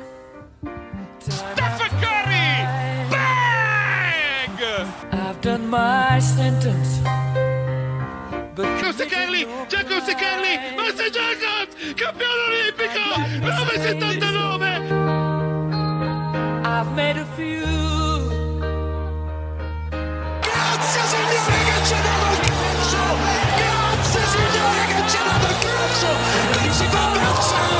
[1.19, 2.65] Stephen Curry!
[3.09, 4.57] Bang!
[5.11, 6.99] I've done my sentence.
[8.55, 9.45] Giacomo Seccherli!
[9.67, 10.57] Giacomo Seccherli!
[10.75, 11.75] Master Jacobs!
[11.93, 12.99] Campione olimpico!
[13.41, 14.65] 979!
[16.65, 17.61] I've made a few.
[20.41, 22.46] Grazie signore che ci ha dato il
[25.87, 26.17] Bergson!
[26.51, 27.76] Principal Bergson!